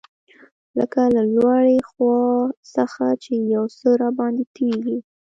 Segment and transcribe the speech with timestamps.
[0.77, 2.19] لکه له لوړې خوا
[2.75, 4.97] څخه چي یو څه راباندي تویېږي.